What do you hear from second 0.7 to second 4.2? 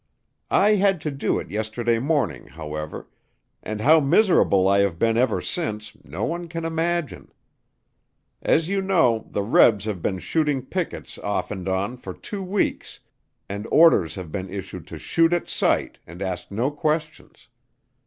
had to do it yesterday morning, however, and how